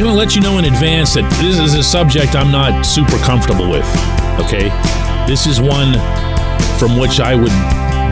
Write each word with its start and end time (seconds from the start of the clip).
I'm 0.00 0.06
going 0.06 0.16
to 0.16 0.18
let 0.18 0.34
you 0.34 0.40
know 0.40 0.56
in 0.56 0.64
advance 0.64 1.12
that 1.12 1.30
this 1.42 1.58
is 1.58 1.74
a 1.74 1.82
subject 1.82 2.34
I'm 2.34 2.50
not 2.50 2.86
super 2.86 3.18
comfortable 3.18 3.68
with. 3.68 3.84
Okay? 4.40 4.72
This 5.28 5.46
is 5.46 5.60
one 5.60 5.92
from 6.78 6.96
which 6.96 7.20
I 7.20 7.34
would, 7.34 7.52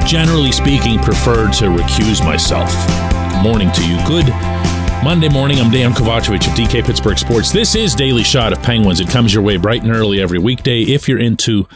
generally 0.06 0.52
speaking, 0.52 0.98
prefer 0.98 1.50
to 1.50 1.64
recuse 1.70 2.22
myself. 2.22 2.68
Good 3.32 3.42
morning 3.42 3.72
to 3.72 3.88
you. 3.88 3.96
Good 4.06 4.28
Monday 5.02 5.30
morning. 5.30 5.60
I'm 5.60 5.70
Dejan 5.72 5.94
Kovacevic 5.94 6.46
of 6.46 6.52
DK 6.52 6.84
Pittsburgh 6.84 7.16
Sports. 7.16 7.52
This 7.52 7.74
is 7.74 7.94
Daily 7.94 8.22
Shot 8.22 8.52
of 8.52 8.62
Penguins. 8.62 9.00
It 9.00 9.08
comes 9.08 9.32
your 9.32 9.42
way 9.42 9.56
bright 9.56 9.82
and 9.82 9.90
early 9.90 10.20
every 10.20 10.38
weekday. 10.38 10.82
If 10.82 11.08
you're 11.08 11.18
into 11.18 11.66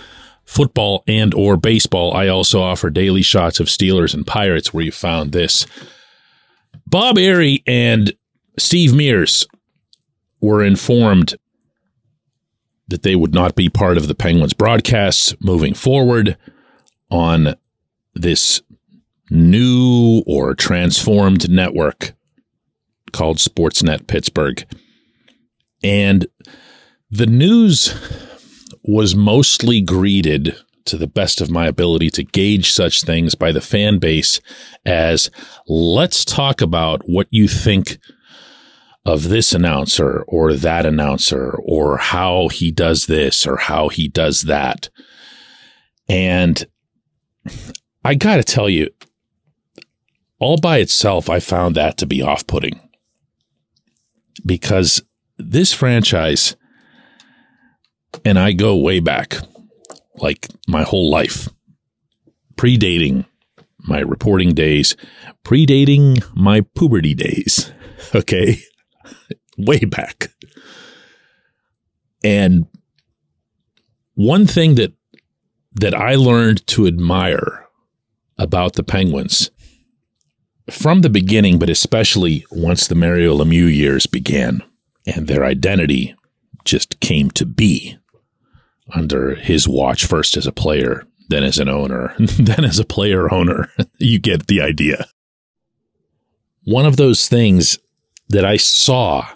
football 0.44 1.04
and 1.06 1.32
or 1.32 1.56
baseball, 1.56 2.12
I 2.12 2.28
also 2.28 2.60
offer 2.60 2.90
daily 2.90 3.22
shots 3.22 3.60
of 3.60 3.68
Steelers 3.68 4.12
and 4.12 4.26
Pirates 4.26 4.74
where 4.74 4.84
you 4.84 4.92
found 4.92 5.32
this. 5.32 5.64
Bob 6.86 7.16
Errey 7.16 7.62
and 7.66 8.12
Steve 8.58 8.92
Mears 8.92 9.46
were 10.42 10.62
informed 10.62 11.36
that 12.88 13.02
they 13.02 13.16
would 13.16 13.32
not 13.32 13.54
be 13.54 13.70
part 13.70 13.96
of 13.96 14.08
the 14.08 14.14
Penguins 14.14 14.52
broadcasts 14.52 15.34
moving 15.40 15.72
forward 15.72 16.36
on 17.10 17.54
this 18.14 18.60
new 19.30 20.22
or 20.26 20.54
transformed 20.54 21.48
network 21.48 22.12
called 23.12 23.38
Sportsnet 23.38 24.06
Pittsburgh. 24.06 24.66
And 25.82 26.26
the 27.10 27.26
news 27.26 27.94
was 28.82 29.14
mostly 29.14 29.80
greeted 29.80 30.56
to 30.84 30.96
the 30.96 31.06
best 31.06 31.40
of 31.40 31.50
my 31.50 31.66
ability 31.66 32.10
to 32.10 32.24
gauge 32.24 32.72
such 32.72 33.02
things 33.02 33.34
by 33.34 33.52
the 33.52 33.60
fan 33.60 33.98
base 33.98 34.40
as 34.84 35.30
let's 35.66 36.24
talk 36.24 36.60
about 36.60 37.08
what 37.08 37.28
you 37.30 37.46
think 37.46 37.98
of 39.04 39.28
this 39.28 39.52
announcer 39.52 40.22
or 40.28 40.54
that 40.54 40.86
announcer 40.86 41.58
or 41.64 41.98
how 41.98 42.48
he 42.48 42.70
does 42.70 43.06
this 43.06 43.46
or 43.46 43.56
how 43.56 43.88
he 43.88 44.08
does 44.08 44.42
that. 44.42 44.90
And 46.08 46.64
I 48.04 48.14
got 48.14 48.36
to 48.36 48.44
tell 48.44 48.68
you, 48.68 48.90
all 50.38 50.56
by 50.56 50.78
itself, 50.78 51.28
I 51.28 51.40
found 51.40 51.74
that 51.76 51.96
to 51.98 52.06
be 52.06 52.22
off 52.22 52.46
putting 52.46 52.80
because 54.44 55.02
this 55.36 55.72
franchise, 55.72 56.56
and 58.24 58.38
I 58.38 58.52
go 58.52 58.76
way 58.76 59.00
back, 59.00 59.36
like 60.16 60.48
my 60.68 60.82
whole 60.82 61.10
life, 61.10 61.48
predating 62.56 63.24
my 63.78 63.98
reporting 63.98 64.54
days, 64.54 64.96
predating 65.44 66.24
my 66.36 66.60
puberty 66.76 67.14
days. 67.14 67.72
Okay 68.14 68.58
way 69.58 69.80
back. 69.80 70.32
And 72.24 72.66
one 74.14 74.46
thing 74.46 74.76
that 74.76 74.92
that 75.74 75.94
I 75.94 76.14
learned 76.16 76.66
to 76.68 76.86
admire 76.86 77.66
about 78.38 78.74
the 78.74 78.82
Penguins 78.82 79.50
from 80.70 81.00
the 81.00 81.10
beginning, 81.10 81.58
but 81.58 81.70
especially 81.70 82.44
once 82.50 82.86
the 82.86 82.94
Mario 82.94 83.36
Lemieux 83.36 83.74
years 83.74 84.06
began 84.06 84.62
and 85.06 85.26
their 85.26 85.44
identity 85.44 86.14
just 86.64 87.00
came 87.00 87.30
to 87.32 87.46
be 87.46 87.96
under 88.94 89.34
his 89.34 89.66
watch, 89.66 90.04
first 90.06 90.36
as 90.36 90.46
a 90.46 90.52
player, 90.52 91.06
then 91.28 91.42
as 91.42 91.58
an 91.58 91.68
owner, 91.68 92.14
then 92.18 92.64
as 92.64 92.78
a 92.78 92.84
player 92.84 93.32
owner. 93.32 93.70
you 93.98 94.18
get 94.18 94.46
the 94.46 94.60
idea. 94.60 95.06
One 96.64 96.86
of 96.86 96.96
those 96.96 97.28
things 97.28 97.78
that 98.32 98.44
I 98.44 98.56
saw 98.56 99.28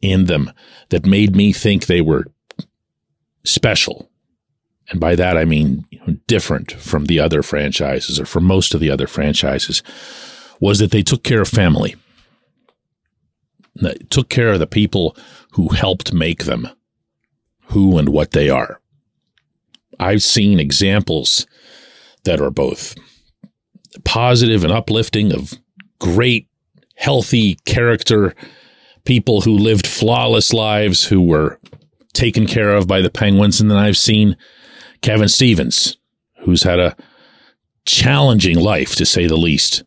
in 0.00 0.26
them 0.26 0.52
that 0.90 1.06
made 1.06 1.34
me 1.34 1.52
think 1.52 1.86
they 1.86 2.00
were 2.00 2.26
special. 3.44 4.10
And 4.90 5.00
by 5.00 5.14
that, 5.16 5.36
I 5.36 5.44
mean 5.44 5.86
different 6.26 6.72
from 6.72 7.06
the 7.06 7.20
other 7.20 7.42
franchises 7.42 8.18
or 8.18 8.26
from 8.26 8.44
most 8.44 8.74
of 8.74 8.80
the 8.80 8.90
other 8.90 9.06
franchises, 9.06 9.82
was 10.60 10.78
that 10.78 10.90
they 10.90 11.02
took 11.02 11.22
care 11.22 11.40
of 11.40 11.48
family. 11.48 11.96
They 13.80 13.94
took 14.10 14.28
care 14.28 14.52
of 14.52 14.58
the 14.58 14.66
people 14.66 15.16
who 15.52 15.68
helped 15.68 16.12
make 16.12 16.44
them 16.44 16.68
who 17.66 17.98
and 17.98 18.08
what 18.08 18.32
they 18.32 18.48
are. 18.48 18.80
I've 20.00 20.22
seen 20.22 20.58
examples 20.58 21.46
that 22.24 22.40
are 22.40 22.50
both 22.50 22.94
positive 24.04 24.64
and 24.64 24.72
uplifting 24.72 25.32
of 25.32 25.54
great, 25.98 26.47
healthy 26.98 27.54
character 27.64 28.34
people 29.04 29.40
who 29.40 29.56
lived 29.56 29.86
flawless 29.86 30.52
lives 30.52 31.04
who 31.04 31.22
were 31.22 31.58
taken 32.12 32.46
care 32.46 32.74
of 32.74 32.86
by 32.86 33.00
the 33.00 33.08
Penguins. 33.08 33.60
And 33.60 33.70
then 33.70 33.78
I've 33.78 33.96
seen 33.96 34.36
Kevin 35.00 35.28
Stevens, 35.28 35.96
who's 36.40 36.64
had 36.64 36.80
a 36.80 36.96
challenging 37.86 38.58
life, 38.58 38.96
to 38.96 39.06
say 39.06 39.26
the 39.26 39.36
least, 39.36 39.84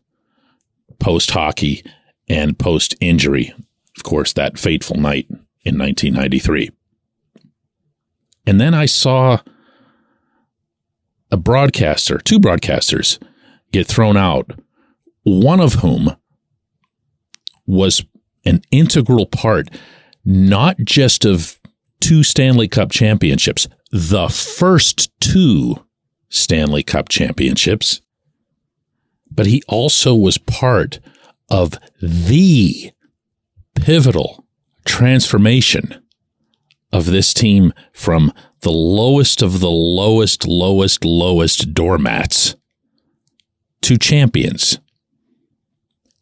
post 0.98 1.30
hockey 1.32 1.84
and 2.28 2.58
post 2.58 2.96
injury. 3.00 3.54
Of 3.96 4.02
course, 4.02 4.32
that 4.32 4.58
fateful 4.58 4.96
night 4.96 5.26
in 5.64 5.78
1993. 5.78 6.70
And 8.46 8.60
then 8.60 8.74
I 8.74 8.86
saw 8.86 9.38
a 11.30 11.36
broadcaster, 11.36 12.18
two 12.18 12.40
broadcasters, 12.40 13.22
get 13.70 13.86
thrown 13.86 14.16
out, 14.16 14.50
one 15.22 15.60
of 15.60 15.74
whom 15.74 16.16
was 17.66 18.04
an 18.44 18.62
integral 18.70 19.26
part, 19.26 19.68
not 20.24 20.76
just 20.78 21.24
of 21.24 21.58
two 22.00 22.22
Stanley 22.22 22.68
Cup 22.68 22.90
championships, 22.90 23.68
the 23.90 24.28
first 24.28 25.10
two 25.20 25.84
Stanley 26.28 26.82
Cup 26.82 27.08
championships, 27.08 28.00
but 29.30 29.46
he 29.46 29.62
also 29.68 30.14
was 30.14 30.38
part 30.38 30.98
of 31.50 31.78
the 32.00 32.90
pivotal 33.74 34.46
transformation 34.84 36.02
of 36.92 37.06
this 37.06 37.32
team 37.32 37.72
from 37.92 38.32
the 38.60 38.72
lowest 38.72 39.42
of 39.42 39.60
the 39.60 39.70
lowest, 39.70 40.46
lowest, 40.46 41.04
lowest 41.04 41.74
doormats 41.74 42.54
to 43.82 43.96
champions. 43.96 44.78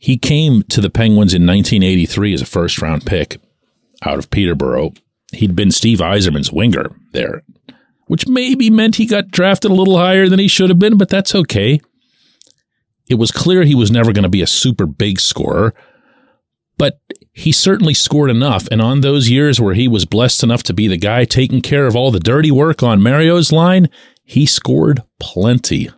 He 0.00 0.16
came 0.16 0.62
to 0.70 0.80
the 0.80 0.88
Penguins 0.88 1.34
in 1.34 1.46
1983 1.46 2.32
as 2.32 2.40
a 2.40 2.46
first 2.46 2.80
round 2.80 3.04
pick 3.04 3.38
out 4.02 4.18
of 4.18 4.30
Peterborough. 4.30 4.94
He'd 5.30 5.54
been 5.54 5.70
Steve 5.70 5.98
Yzerman's 5.98 6.50
winger 6.50 6.96
there, 7.12 7.42
which 8.06 8.26
maybe 8.26 8.70
meant 8.70 8.96
he 8.96 9.04
got 9.04 9.30
drafted 9.30 9.70
a 9.70 9.74
little 9.74 9.98
higher 9.98 10.26
than 10.26 10.38
he 10.38 10.48
should 10.48 10.70
have 10.70 10.78
been, 10.78 10.96
but 10.96 11.10
that's 11.10 11.34
okay. 11.34 11.80
It 13.10 13.16
was 13.16 13.30
clear 13.30 13.62
he 13.62 13.74
was 13.74 13.90
never 13.90 14.14
going 14.14 14.22
to 14.22 14.30
be 14.30 14.40
a 14.40 14.46
super 14.46 14.86
big 14.86 15.20
scorer, 15.20 15.74
but 16.78 16.98
he 17.34 17.52
certainly 17.52 17.92
scored 17.92 18.30
enough. 18.30 18.66
And 18.70 18.80
on 18.80 19.02
those 19.02 19.28
years 19.28 19.60
where 19.60 19.74
he 19.74 19.86
was 19.86 20.06
blessed 20.06 20.42
enough 20.42 20.62
to 20.62 20.72
be 20.72 20.88
the 20.88 20.96
guy 20.96 21.26
taking 21.26 21.60
care 21.60 21.86
of 21.86 21.94
all 21.94 22.10
the 22.10 22.20
dirty 22.20 22.50
work 22.50 22.82
on 22.82 23.02
Mario's 23.02 23.52
line, 23.52 23.90
he 24.24 24.46
scored 24.46 25.02
plenty. 25.18 25.90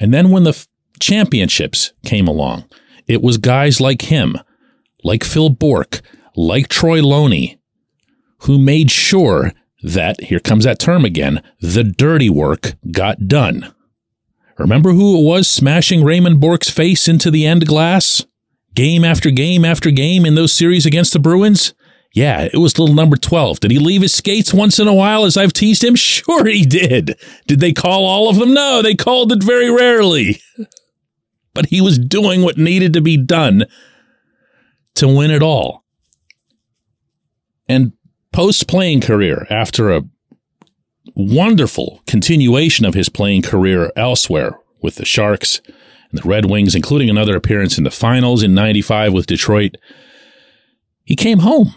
And 0.00 0.12
then 0.12 0.30
when 0.30 0.42
the 0.42 0.66
championships 1.02 1.92
came 2.04 2.26
along. 2.28 2.64
It 3.06 3.20
was 3.22 3.36
guys 3.36 3.80
like 3.80 4.02
him, 4.02 4.36
like 5.02 5.24
Phil 5.24 5.50
Bourque, 5.50 6.00
like 6.36 6.68
Troy 6.68 7.02
Loney, 7.02 7.58
who 8.42 8.56
made 8.58 8.90
sure 8.90 9.52
that, 9.82 10.20
here 10.22 10.40
comes 10.40 10.64
that 10.64 10.78
term 10.78 11.04
again, 11.04 11.42
the 11.60 11.82
dirty 11.82 12.30
work 12.30 12.74
got 12.92 13.26
done. 13.26 13.74
Remember 14.58 14.92
who 14.92 15.18
it 15.18 15.24
was 15.24 15.48
smashing 15.48 16.04
Raymond 16.04 16.40
Bourque's 16.40 16.70
face 16.70 17.08
into 17.08 17.30
the 17.30 17.46
end 17.46 17.66
glass? 17.66 18.24
Game 18.74 19.04
after 19.04 19.30
game 19.30 19.64
after 19.64 19.90
game 19.90 20.24
in 20.24 20.36
those 20.36 20.52
series 20.52 20.86
against 20.86 21.12
the 21.12 21.18
Bruins? 21.18 21.74
Yeah, 22.14 22.48
it 22.52 22.58
was 22.58 22.78
little 22.78 22.94
number 22.94 23.16
12. 23.16 23.58
Did 23.60 23.70
he 23.70 23.78
leave 23.78 24.02
his 24.02 24.14
skates 24.14 24.54
once 24.54 24.78
in 24.78 24.86
a 24.86 24.94
while 24.94 25.24
as 25.24 25.36
I've 25.36 25.52
teased 25.52 25.82
him? 25.82 25.96
Sure 25.96 26.46
he 26.46 26.64
did. 26.64 27.16
Did 27.46 27.60
they 27.60 27.72
call 27.72 28.04
all 28.04 28.28
of 28.28 28.36
them? 28.36 28.54
No, 28.54 28.82
they 28.82 28.94
called 28.94 29.32
it 29.32 29.42
very 29.42 29.70
rarely 29.70 30.40
but 31.54 31.66
he 31.66 31.80
was 31.80 31.98
doing 31.98 32.42
what 32.42 32.58
needed 32.58 32.92
to 32.94 33.00
be 33.00 33.16
done 33.16 33.64
to 34.94 35.08
win 35.08 35.30
it 35.30 35.42
all. 35.42 35.84
And 37.68 37.92
post 38.32 38.68
playing 38.68 39.00
career, 39.00 39.46
after 39.50 39.90
a 39.90 40.02
wonderful 41.14 42.02
continuation 42.06 42.84
of 42.84 42.94
his 42.94 43.08
playing 43.08 43.42
career 43.42 43.90
elsewhere 43.96 44.58
with 44.80 44.96
the 44.96 45.04
Sharks 45.04 45.60
and 46.10 46.20
the 46.20 46.28
Red 46.28 46.46
Wings, 46.46 46.74
including 46.74 47.10
another 47.10 47.36
appearance 47.36 47.78
in 47.78 47.84
the 47.84 47.90
finals 47.90 48.42
in 48.42 48.54
95 48.54 49.12
with 49.12 49.26
Detroit, 49.26 49.76
he 51.04 51.16
came 51.16 51.40
home. 51.40 51.74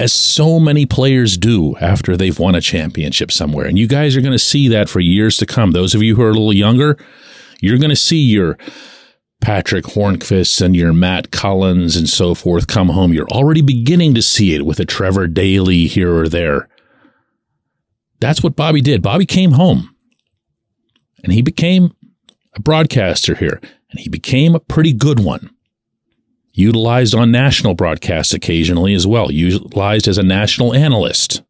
As 0.00 0.12
so 0.12 0.58
many 0.58 0.84
players 0.84 1.36
do 1.36 1.76
after 1.76 2.16
they've 2.16 2.38
won 2.38 2.54
a 2.54 2.60
championship 2.60 3.30
somewhere. 3.30 3.66
And 3.66 3.78
you 3.78 3.86
guys 3.86 4.16
are 4.16 4.20
going 4.20 4.32
to 4.32 4.38
see 4.38 4.66
that 4.68 4.88
for 4.88 4.98
years 4.98 5.36
to 5.36 5.46
come. 5.46 5.72
Those 5.72 5.94
of 5.94 6.02
you 6.02 6.16
who 6.16 6.22
are 6.22 6.30
a 6.30 6.32
little 6.32 6.52
younger, 6.52 6.98
you're 7.62 7.78
going 7.78 7.90
to 7.90 7.96
see 7.96 8.20
your 8.20 8.58
Patrick 9.40 9.84
Hornqvist 9.86 10.60
and 10.60 10.76
your 10.76 10.92
Matt 10.92 11.30
Cullen 11.30 11.80
and 11.80 12.08
so 12.08 12.34
forth 12.34 12.66
come 12.66 12.90
home. 12.90 13.12
You're 13.12 13.28
already 13.28 13.62
beginning 13.62 14.14
to 14.14 14.22
see 14.22 14.54
it 14.54 14.66
with 14.66 14.78
a 14.80 14.84
Trevor 14.84 15.28
Daley 15.28 15.86
here 15.86 16.12
or 16.12 16.28
there. 16.28 16.68
That's 18.20 18.42
what 18.42 18.56
Bobby 18.56 18.80
did. 18.80 19.00
Bobby 19.00 19.26
came 19.26 19.52
home 19.52 19.94
and 21.22 21.32
he 21.32 21.40
became 21.40 21.94
a 22.54 22.60
broadcaster 22.60 23.36
here 23.36 23.60
and 23.90 24.00
he 24.00 24.08
became 24.08 24.54
a 24.54 24.60
pretty 24.60 24.92
good 24.92 25.20
one. 25.20 25.50
Utilized 26.54 27.14
on 27.14 27.30
national 27.30 27.74
broadcasts 27.74 28.34
occasionally 28.34 28.92
as 28.92 29.06
well, 29.06 29.30
utilized 29.30 30.06
as 30.06 30.18
a 30.18 30.22
national 30.22 30.74
analyst 30.74 31.42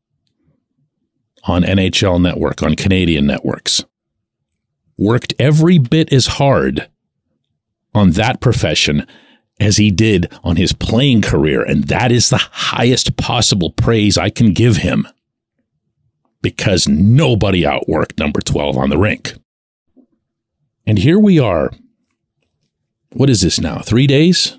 on 1.45 1.63
NHL 1.63 2.21
Network, 2.23 2.63
on 2.63 2.77
Canadian 2.77 3.27
networks. 3.27 3.85
Worked 5.03 5.35
every 5.39 5.79
bit 5.79 6.13
as 6.13 6.27
hard 6.27 6.89
on 7.95 8.13
that 8.13 8.41
profession 8.41 9.07
as 9.59 9.77
he 9.77 9.91
did 9.91 10.33
on 10.45 10.57
his 10.57 10.73
playing 10.73 11.23
career. 11.23 11.63
And 11.63 11.85
that 11.85 12.13
is 12.13 12.31
the 12.31 12.39
highest 12.39 13.17
possible 13.17 13.71
praise 13.71 14.17
I 14.17 14.31
can 14.31 14.53
give 14.53 14.79
him 14.79 15.07
because 16.41 16.89
nobody 16.89 17.63
outworked 17.63 18.19
number 18.19 18.41
12 18.41 18.77
on 18.77 18.91
the 18.91 18.99
rink. 18.99 19.35
And 20.87 20.99
here 20.99 21.19
we 21.19 21.39
are. 21.39 21.73
What 23.13 23.31
is 23.31 23.41
this 23.41 23.61
now? 23.61 23.81
Three 23.81 24.07
days 24.07 24.57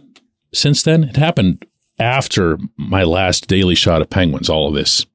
since 0.54 0.84
then? 0.84 1.06
It 1.06 1.16
happened 1.16 1.66
after 2.00 2.58
my 2.78 3.04
last 3.04 3.48
daily 3.48 3.76
shot 3.76 4.02
of 4.02 4.10
Penguins, 4.10 4.50
all 4.50 4.68
of 4.68 4.76
this 4.76 5.06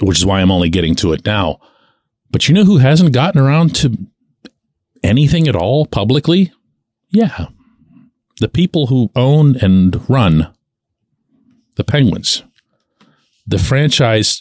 which 0.00 0.18
is 0.18 0.26
why 0.26 0.40
I'm 0.40 0.50
only 0.50 0.68
getting 0.68 0.94
to 0.96 1.12
it 1.12 1.24
now. 1.24 1.60
But 2.30 2.48
you 2.48 2.54
know 2.54 2.64
who 2.64 2.78
hasn't 2.78 3.12
gotten 3.12 3.40
around 3.40 3.74
to 3.76 3.96
anything 5.02 5.48
at 5.48 5.56
all 5.56 5.86
publicly? 5.86 6.52
Yeah. 7.10 7.46
The 8.40 8.48
people 8.48 8.88
who 8.88 9.10
own 9.14 9.56
and 9.56 10.08
run 10.08 10.52
the 11.76 11.84
Penguins. 11.84 12.42
The 13.46 13.58
franchise 13.58 14.40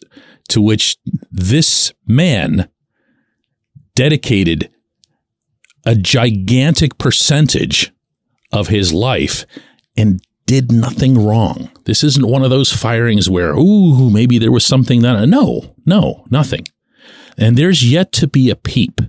to 0.49 0.61
which 0.61 0.97
this 1.31 1.93
man 2.07 2.69
dedicated 3.93 4.69
a 5.85 5.95
gigantic 5.95 6.97
percentage 6.97 7.91
of 8.51 8.67
his 8.69 8.91
life 8.91 9.45
and 9.95 10.21
did 10.45 10.71
nothing 10.71 11.23
wrong. 11.23 11.69
This 11.85 12.03
isn't 12.03 12.27
one 12.27 12.43
of 12.43 12.49
those 12.49 12.71
firings 12.71 13.29
where, 13.29 13.53
ooh, 13.55 14.09
maybe 14.09 14.37
there 14.37 14.51
was 14.51 14.65
something 14.65 15.01
that. 15.01 15.27
No, 15.27 15.75
no, 15.85 16.25
nothing. 16.29 16.65
And 17.37 17.57
there's 17.57 17.89
yet 17.89 18.11
to 18.13 18.27
be 18.27 18.49
a 18.49 18.55
peep 18.55 19.01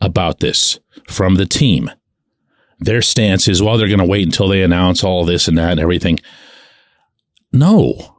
about 0.00 0.40
this 0.40 0.78
from 1.08 1.36
the 1.36 1.46
team. 1.46 1.90
Their 2.78 3.02
stance 3.02 3.48
is, 3.48 3.62
well, 3.62 3.76
they're 3.76 3.88
going 3.88 3.98
to 3.98 4.04
wait 4.04 4.26
until 4.26 4.48
they 4.48 4.62
announce 4.62 5.02
all 5.02 5.24
this 5.24 5.48
and 5.48 5.58
that 5.58 5.72
and 5.72 5.80
everything. 5.80 6.20
No, 7.52 8.16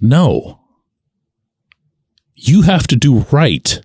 no. 0.00 0.60
You 2.34 2.62
have 2.62 2.86
to 2.88 2.96
do 2.96 3.20
right 3.32 3.80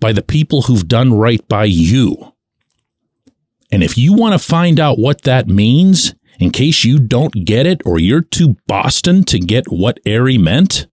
by 0.00 0.12
the 0.12 0.22
people 0.22 0.62
who've 0.62 0.88
done 0.88 1.14
right 1.14 1.46
by 1.48 1.64
you. 1.64 2.34
And 3.70 3.82
if 3.82 3.96
you 3.96 4.12
want 4.12 4.32
to 4.32 4.46
find 4.46 4.80
out 4.80 4.98
what 4.98 5.22
that 5.22 5.48
means, 5.48 6.14
in 6.38 6.50
case 6.50 6.84
you 6.84 6.98
don't 6.98 7.44
get 7.44 7.66
it 7.66 7.80
or 7.86 7.98
you're 7.98 8.20
too 8.20 8.56
Boston 8.66 9.24
to 9.24 9.38
get 9.38 9.70
what 9.70 10.00
Errey 10.04 10.38
meant 10.38 10.86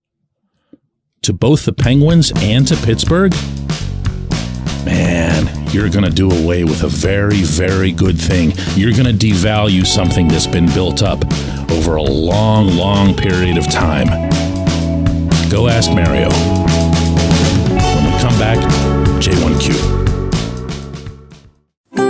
to 1.22 1.34
both 1.34 1.66
the 1.66 1.74
Penguins 1.74 2.32
and 2.38 2.68
to 2.68 2.76
Pittsburgh, 2.78 3.34
man, 4.86 5.48
you're 5.72 5.90
going 5.90 6.06
to 6.06 6.10
do 6.10 6.30
away 6.32 6.64
with 6.64 6.84
a 6.84 6.88
very, 6.88 7.42
very 7.42 7.92
good 7.92 8.20
thing. 8.20 8.54
You're 8.76 8.94
going 8.94 9.18
to 9.18 9.28
devalue 9.28 9.86
something 9.86 10.28
that's 10.28 10.48
been 10.48 10.68
built 10.68 11.04
up 11.04 11.24
over 11.72 11.96
a 11.96 12.04
long, 12.04 12.76
long 12.76 13.16
period 13.16 13.58
of 13.58 13.70
time. 13.70 14.08
Go 15.50 15.68
ask 15.68 15.92
Mario. 15.92 16.30
When 17.96 18.06
we 18.06 18.20
come 18.20 18.38
back, 18.40 18.58
J1Q. 19.22 19.99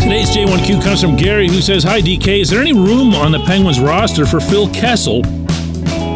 Today's 0.00 0.30
J1Q 0.36 0.82
comes 0.82 1.02
from 1.02 1.16
Gary, 1.16 1.48
who 1.48 1.60
says, 1.60 1.82
Hi, 1.84 2.00
DK. 2.00 2.40
Is 2.40 2.50
there 2.50 2.60
any 2.60 2.72
room 2.72 3.14
on 3.14 3.32
the 3.32 3.40
Penguins 3.40 3.80
roster 3.80 4.26
for 4.26 4.40
Phil 4.40 4.68
Kessel 4.70 5.24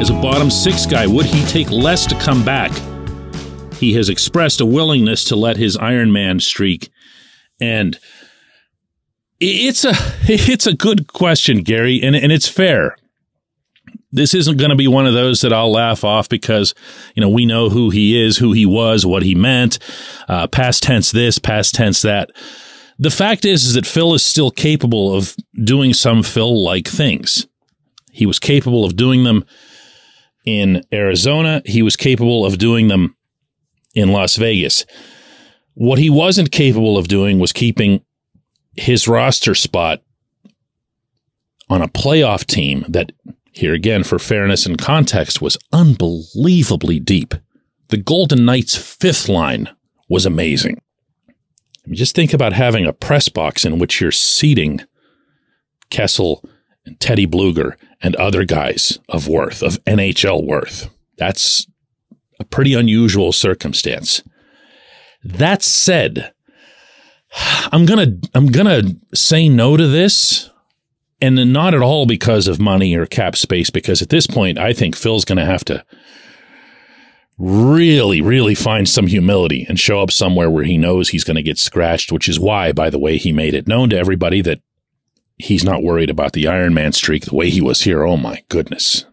as 0.00 0.10
a 0.10 0.14
bottom 0.14 0.50
six 0.50 0.86
guy? 0.86 1.06
Would 1.06 1.26
he 1.26 1.44
take 1.46 1.70
less 1.70 2.06
to 2.06 2.14
come 2.16 2.44
back? 2.44 2.70
He 3.80 3.94
has 3.94 4.10
expressed 4.10 4.60
a 4.60 4.66
willingness 4.66 5.24
to 5.24 5.36
let 5.36 5.56
his 5.56 5.76
Iron 5.78 6.12
Man 6.12 6.38
streak 6.38 6.90
end. 7.60 7.98
It's 9.40 9.84
a 9.86 9.92
it's 10.22 10.66
a 10.66 10.74
good 10.74 11.08
question, 11.08 11.62
Gary, 11.62 12.00
and 12.02 12.14
and 12.14 12.30
it's 12.30 12.48
fair. 12.48 12.96
This 14.12 14.34
isn't 14.34 14.58
going 14.58 14.70
to 14.70 14.76
be 14.76 14.88
one 14.88 15.06
of 15.06 15.14
those 15.14 15.40
that 15.40 15.52
I'll 15.52 15.72
laugh 15.72 16.04
off 16.04 16.28
because 16.28 16.74
you 17.14 17.22
know 17.22 17.28
we 17.30 17.46
know 17.46 17.70
who 17.70 17.88
he 17.88 18.22
is, 18.22 18.36
who 18.36 18.52
he 18.52 18.66
was, 18.66 19.06
what 19.06 19.22
he 19.22 19.34
meant, 19.34 19.78
uh, 20.28 20.46
past 20.46 20.82
tense 20.82 21.10
this, 21.10 21.38
past 21.38 21.74
tense 21.74 22.02
that. 22.02 22.30
The 22.98 23.10
fact 23.10 23.46
is, 23.46 23.64
is 23.64 23.74
that 23.74 23.86
Phil 23.86 24.12
is 24.12 24.22
still 24.22 24.50
capable 24.50 25.14
of 25.14 25.34
doing 25.64 25.94
some 25.94 26.22
Phil 26.22 26.62
like 26.62 26.86
things. 26.86 27.46
He 28.12 28.26
was 28.26 28.38
capable 28.38 28.84
of 28.84 28.94
doing 28.94 29.24
them 29.24 29.46
in 30.44 30.84
Arizona. 30.92 31.62
He 31.64 31.80
was 31.80 31.96
capable 31.96 32.44
of 32.44 32.58
doing 32.58 32.88
them 32.88 33.16
in 33.94 34.12
Las 34.12 34.36
Vegas. 34.36 34.84
What 35.74 35.98
he 35.98 36.10
wasn't 36.10 36.52
capable 36.52 36.98
of 36.98 37.08
doing 37.08 37.38
was 37.38 37.52
keeping 37.52 38.02
his 38.76 39.08
roster 39.08 39.54
spot 39.54 40.02
on 41.68 41.82
a 41.82 41.88
playoff 41.88 42.44
team 42.44 42.84
that, 42.88 43.12
here 43.52 43.74
again, 43.74 44.04
for 44.04 44.18
fairness 44.18 44.66
and 44.66 44.78
context, 44.78 45.40
was 45.40 45.56
unbelievably 45.72 47.00
deep. 47.00 47.34
The 47.88 47.96
Golden 47.96 48.44
Knights' 48.44 48.76
fifth 48.76 49.28
line 49.28 49.68
was 50.08 50.26
amazing. 50.26 50.80
I 51.28 51.88
mean, 51.88 51.96
just 51.96 52.14
think 52.14 52.32
about 52.32 52.52
having 52.52 52.86
a 52.86 52.92
press 52.92 53.28
box 53.28 53.64
in 53.64 53.78
which 53.78 54.00
you're 54.00 54.12
seating 54.12 54.82
Kessel 55.88 56.44
and 56.84 56.98
Teddy 57.00 57.26
Blueger 57.26 57.74
and 58.02 58.16
other 58.16 58.44
guys 58.44 58.98
of 59.08 59.28
worth, 59.28 59.62
of 59.62 59.82
NHL 59.84 60.44
worth. 60.44 60.90
That's 61.16 61.66
a 62.40 62.44
pretty 62.44 62.74
unusual 62.74 63.32
circumstance. 63.32 64.22
That 65.22 65.62
said, 65.62 66.32
I'm 67.70 67.86
to 68.20 68.28
I'm 68.34 68.48
to 68.66 68.96
say 69.14 69.48
no 69.48 69.76
to 69.76 69.86
this 69.86 70.50
and 71.20 71.52
not 71.52 71.74
at 71.74 71.82
all 71.82 72.06
because 72.06 72.48
of 72.48 72.58
money 72.58 72.96
or 72.96 73.04
cap 73.06 73.36
space 73.36 73.70
because 73.70 74.00
at 74.00 74.08
this 74.08 74.26
point 74.26 74.58
I 74.58 74.72
think 74.72 74.96
Phil's 74.96 75.26
to 75.38 75.44
have 75.44 75.64
to 75.66 75.84
really 77.38 78.20
really 78.20 78.54
find 78.54 78.88
some 78.88 79.06
humility 79.06 79.64
and 79.68 79.78
show 79.78 80.00
up 80.00 80.10
somewhere 80.10 80.50
where 80.50 80.64
he 80.64 80.76
knows 80.76 81.10
he's 81.10 81.24
to 81.36 81.42
get 81.42 81.58
scratched, 81.58 82.10
which 82.10 82.28
is 82.28 82.40
why 82.40 82.72
by 82.72 82.90
the 82.90 82.98
way 82.98 83.18
he 83.18 83.32
made 83.32 83.54
it 83.54 83.68
known 83.68 83.90
to 83.90 83.98
everybody 83.98 84.40
that 84.40 84.60
he's 85.36 85.64
not 85.64 85.82
worried 85.82 86.10
about 86.10 86.32
the 86.32 86.48
Iron 86.48 86.74
Man 86.74 86.92
streak 86.92 87.26
the 87.26 87.34
way 87.34 87.50
he 87.50 87.60
was 87.60 87.82
here. 87.82 88.04
Oh 88.04 88.16
my 88.16 88.42
goodness 88.48 89.04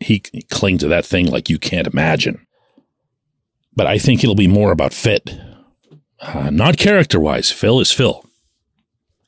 he 0.00 0.20
cling 0.50 0.78
to 0.78 0.88
that 0.88 1.06
thing 1.06 1.26
like 1.26 1.48
you 1.48 1.58
can't 1.58 1.86
imagine. 1.86 2.46
But 3.74 3.86
I 3.86 3.98
think 3.98 4.22
it'll 4.22 4.34
be 4.34 4.48
more 4.48 4.72
about 4.72 4.92
fit, 4.94 5.38
uh, 6.20 6.50
not 6.50 6.76
character 6.78 7.20
wise. 7.20 7.50
Phil 7.50 7.80
is 7.80 7.92
Phil. 7.92 8.24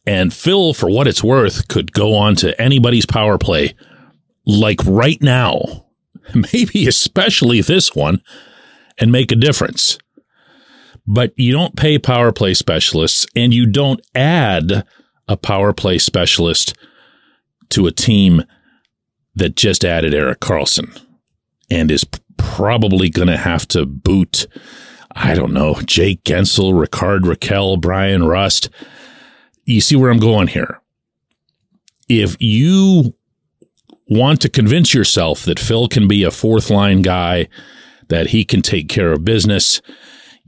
And 0.07 0.33
Phil, 0.33 0.73
for 0.73 0.89
what 0.89 1.07
it's 1.07 1.23
worth, 1.23 1.69
could 1.69 1.93
go 1.93 2.15
on 2.15 2.35
to 2.37 2.59
anybody's 2.61 3.05
power 3.07 3.37
play 3.39 3.75
like 4.47 4.81
right 4.87 5.21
now, 5.21 5.87
maybe 6.53 6.87
especially 6.87 7.61
this 7.61 7.95
one, 7.95 8.23
and 8.99 9.13
make 9.13 9.31
a 9.31 9.37
difference. 9.37 9.99
but 11.07 11.33
you 11.37 11.53
don't 11.53 11.75
pay 11.75 11.99
power 11.99 12.31
play 12.33 12.53
specialists 12.53 13.27
and 13.35 13.55
you 13.55 13.65
don't 13.67 14.01
add 14.15 14.85
a 15.27 15.37
power 15.37 15.73
play 15.73 15.97
specialist 15.99 16.77
to 17.71 17.87
a 17.87 17.93
team 17.93 18.45
that 19.39 19.57
just 19.57 19.85
added 19.85 20.15
Erik 20.15 20.41
Karlsson 20.41 21.01
and 21.71 21.91
is 21.91 22.07
probably 22.37 23.09
going 23.09 23.29
to 23.29 23.37
have 23.37 23.67
to 23.69 23.87
boot, 23.87 24.47
I 25.13 25.35
don't 25.35 25.53
know, 25.53 25.81
Jake 25.85 26.25
Guentzel, 26.25 26.79
Rickard 26.79 27.23
Rakell, 27.23 27.81
Bryan 27.81 28.25
Rust. 28.25 28.69
You 29.65 29.81
see 29.81 29.97
where 29.97 30.11
I'm 30.11 30.19
going 30.19 30.49
here. 30.49 30.81
If 32.09 32.37
you 32.41 33.15
want 34.09 34.41
to 34.41 34.49
convince 34.49 34.95
yourself 34.95 35.45
that 35.45 35.61
Phil 35.61 35.89
can 35.89 36.09
be 36.09 36.25
a 36.25 36.31
fourth 36.31 36.71
line 36.71 37.03
guy, 37.03 37.49
that 38.09 38.29
he 38.29 38.45
can 38.45 38.63
take 38.63 38.89
care 38.89 39.13
of 39.13 39.25
business, 39.25 39.83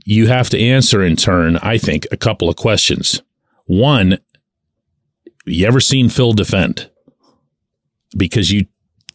you 0.03 0.27
have 0.27 0.49
to 0.49 0.59
answer 0.59 1.03
in 1.03 1.15
turn, 1.15 1.57
I 1.57 1.77
think, 1.77 2.07
a 2.11 2.17
couple 2.17 2.49
of 2.49 2.55
questions. 2.55 3.21
One, 3.65 4.17
you 5.45 5.67
ever 5.67 5.79
seen 5.79 6.09
Phil 6.09 6.33
defend? 6.33 6.89
Because 8.17 8.51
you 8.51 8.65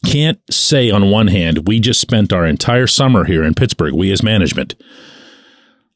can't 0.06 0.40
say 0.50 0.90
on 0.90 1.10
one 1.10 1.26
hand, 1.26 1.66
we 1.66 1.80
just 1.80 2.00
spent 2.00 2.32
our 2.32 2.46
entire 2.46 2.86
summer 2.86 3.24
here 3.24 3.42
in 3.42 3.54
Pittsburgh, 3.54 3.92
we 3.92 4.12
as 4.12 4.22
management, 4.22 4.74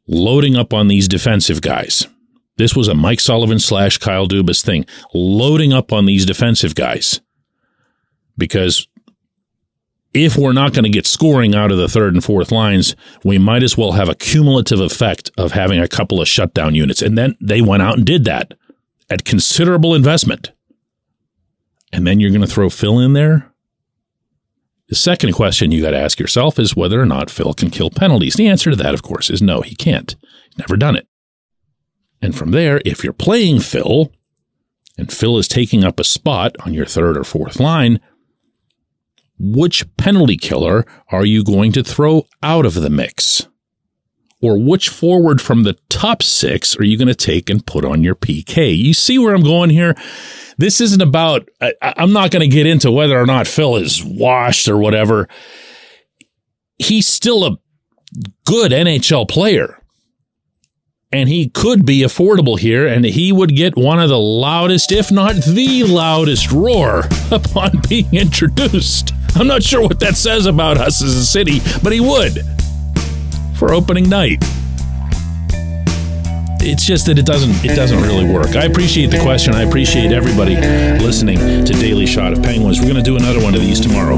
loading 0.09 0.57
up 0.57 0.75
on 0.75 0.89
these 0.89 1.07
defensive 1.07 1.63
guys. 1.63 2.09
This 2.57 2.75
was 2.75 2.89
a 2.89 2.95
Mike 2.95 3.21
Sullivan 3.21 3.61
slash 3.61 3.99
Kyle 3.99 4.27
Dubas 4.27 4.63
thing, 4.63 4.85
loading 5.15 5.73
up 5.73 5.93
on 5.93 6.07
these 6.07 6.27
defensive 6.27 6.75
guys. 6.75 7.21
Because 8.37 8.89
if 10.13 10.37
we're 10.37 10.53
not 10.53 10.75
going 10.75 10.85
to 10.85 10.91
get 10.91 11.07
scoring 11.07 11.55
out 11.55 11.71
of 11.71 11.79
the 11.79 11.89
third 11.89 12.13
and 12.13 12.25
fourth 12.25 12.51
lines, 12.51 12.97
we 13.25 13.39
might 13.39 13.63
as 13.63 13.79
well 13.79 13.93
have 13.93 14.09
a 14.09 14.15
cumulative 14.15 14.81
effect 14.81 15.31
of 15.39 15.53
having 15.53 15.79
a 15.79 15.89
couple 15.89 16.21
of 16.21 16.29
shutdown 16.29 16.75
units. 16.75 17.01
And 17.01 17.17
then 17.17 17.37
they 17.41 17.63
went 17.63 17.83
out 17.83 17.97
and 17.97 18.05
did 18.05 18.25
that 18.25 18.55
at 19.09 19.25
considerable 19.25 19.95
investment. 19.95 20.51
And 21.93 22.07
then 22.07 22.19
you're 22.21 22.31
going 22.31 22.41
to 22.41 22.47
throw 22.47 22.71
Phil 22.71 22.99
in 22.99 23.13
there? 23.13 23.50
The 24.91 24.97
second 24.97 25.35
question 25.35 25.71
you 25.71 25.83
got 25.83 25.93
to 25.93 26.01
ask 26.01 26.19
yourself 26.19 26.59
is 26.59 26.75
whether 26.75 27.01
or 27.01 27.07
not 27.07 27.31
Phil 27.31 27.55
can 27.55 27.71
kill 27.71 27.91
penalties. 27.91 28.35
The 28.35 28.49
answer 28.49 28.71
to 28.71 28.77
that, 28.77 28.93
of 28.93 29.03
course, 29.03 29.31
is 29.31 29.41
no, 29.41 29.61
he 29.61 29.77
can't. 29.77 30.17
He's 30.49 30.59
never 30.59 30.77
done 30.77 30.97
it. 30.97 31.07
And 32.21 32.37
from 32.37 32.51
there, 32.51 32.83
if 32.85 33.05
you're 33.05 33.13
playing 33.13 33.61
Phil 33.61 34.13
and 34.99 35.13
Phil 35.13 35.39
is 35.39 35.47
taking 35.47 35.85
up 35.85 36.01
a 36.01 36.05
spot 36.05 36.57
on 36.67 36.75
your 36.75 36.87
third 36.87 37.17
or 37.17 37.23
fourth 37.23 37.61
line, 37.61 38.01
which 39.39 39.87
penalty 39.97 40.37
killer 40.37 40.85
are 41.09 41.25
you 41.25 41.45
going 41.45 41.71
to 41.73 41.85
throw 41.85 42.27
out 42.43 42.67
of 42.67 42.75
the 42.75 42.91
mix? 42.91 43.47
Or 44.43 44.59
which 44.59 44.89
forward 44.89 45.41
from 45.41 45.65
the 45.65 45.77
top 45.89 46.23
six 46.23 46.77
are 46.77 46.85
you 46.85 46.97
going 46.97 47.09
to 47.09 47.15
take 47.15 47.51
and 47.51 47.65
put 47.65 47.85
on 47.85 48.03
your 48.03 48.15
PK? 48.15 48.77
You 48.77 48.95
see 48.95 49.19
where 49.19 49.35
I'm 49.35 49.43
going 49.43 49.71
here? 49.71 49.95
This 50.57 50.81
isn't 50.81 51.03
about, 51.03 51.49
I, 51.61 51.75
I'm 51.83 52.13
not 52.13 52.31
going 52.31 52.49
to 52.49 52.55
get 52.55 52.67
into 52.67 52.91
whether 52.91 53.19
or 53.19 53.27
not 53.27 53.47
Phil 53.47 53.77
is 53.77 54.03
washed 54.03 54.69
or 54.69 54.79
whatever. 54.79 55.29
He's 56.79 57.07
still 57.07 57.45
a 57.45 57.59
good 58.45 58.73
NHL 58.73 59.29
player 59.29 59.81
and 61.13 61.29
he 61.29 61.49
could 61.49 61.85
be 61.85 62.01
affordable 62.01 62.59
here, 62.59 62.87
and 62.87 63.05
he 63.05 63.33
would 63.33 63.57
get 63.57 63.77
one 63.77 63.99
of 63.99 64.09
the 64.09 64.19
loudest, 64.19 64.93
if 64.93 65.11
not 65.11 65.35
the 65.35 65.83
loudest, 65.83 66.53
roar 66.53 67.03
upon 67.33 67.83
being 67.89 68.15
introduced. 68.15 69.13
I'm 69.35 69.47
not 69.47 69.63
sure 69.63 69.83
what 69.83 70.01
that 70.01 70.17
says 70.17 70.47
about 70.47 70.79
us 70.79 71.03
as 71.03 71.17
a 71.17 71.27
city, 71.27 71.61
but 71.83 71.93
he 71.93 72.01
would 72.01 72.39
for 73.61 73.75
opening 73.75 74.09
night. 74.09 74.39
It's 76.63 76.85
just 76.85 77.05
that 77.07 77.19
it 77.19 77.27
doesn't 77.27 77.63
it 77.63 77.77
doesn't 77.77 78.01
really 78.01 78.25
work. 78.25 78.57
I 78.57 78.65
appreciate 78.65 79.11
the 79.11 79.21
question. 79.21 79.55
I 79.55 79.65
appreciate 79.65 80.13
everybody 80.13 80.57
listening 80.57 81.37
to 81.37 81.73
Daily 81.75 82.07
Shot 82.07 82.33
of 82.33 82.43
Penguins. 82.43 82.81
We're 82.81 82.87
going 82.87 82.97
to 82.97 83.03
do 83.03 83.17
another 83.17 83.43
one 83.43 83.55
of 83.55 83.61
these 83.61 83.79
tomorrow. 83.79 84.17